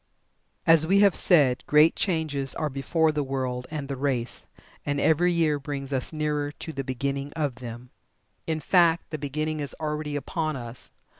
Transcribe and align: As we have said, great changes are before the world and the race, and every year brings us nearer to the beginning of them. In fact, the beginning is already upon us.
As 0.65 0.83
we 0.83 1.01
have 1.01 1.15
said, 1.15 1.63
great 1.67 1.95
changes 1.95 2.55
are 2.55 2.71
before 2.71 3.11
the 3.11 3.21
world 3.21 3.67
and 3.69 3.87
the 3.87 3.95
race, 3.95 4.47
and 4.83 4.99
every 4.99 5.31
year 5.31 5.59
brings 5.59 5.93
us 5.93 6.11
nearer 6.11 6.51
to 6.53 6.73
the 6.73 6.83
beginning 6.83 7.31
of 7.33 7.57
them. 7.57 7.91
In 8.47 8.61
fact, 8.61 9.11
the 9.11 9.19
beginning 9.19 9.59
is 9.59 9.75
already 9.79 10.15
upon 10.15 10.55
us. 10.55 10.89